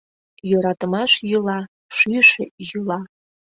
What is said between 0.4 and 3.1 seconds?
Йӧратымаш йӱла— шӱйшӧ йӱла.